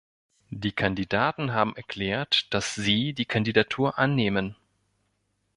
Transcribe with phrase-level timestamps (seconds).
[0.49, 4.55] Die Kandidaten haben erklärt, dass Sie die Kandidatur annehmen.